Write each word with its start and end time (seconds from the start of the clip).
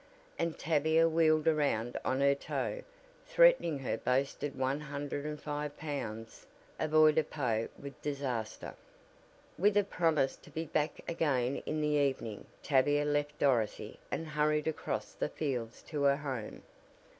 and 0.39 0.57
Tavia 0.57 1.07
wheeled 1.07 1.47
around 1.47 1.95
on 2.03 2.21
her 2.21 2.33
toe, 2.33 2.81
threatening 3.27 3.77
her 3.77 3.97
boasted 3.99 4.57
one 4.57 4.79
hundred 4.79 5.27
and 5.27 5.39
five 5.39 5.77
pounds 5.77 6.47
avoirdupois 6.79 7.67
with 7.77 8.01
disaster. 8.01 8.73
With 9.59 9.77
a 9.77 9.83
promise 9.83 10.35
to 10.37 10.49
be 10.49 10.65
back 10.65 11.01
again 11.07 11.57
in 11.67 11.81
the 11.81 11.89
evening 12.01 12.47
Tavia 12.63 13.05
left 13.05 13.37
Dorothy 13.37 13.99
and 14.09 14.25
hurried 14.29 14.67
across 14.67 15.13
the 15.13 15.29
fields 15.29 15.83
to 15.83 16.01
her 16.01 16.17
home. 16.17 16.63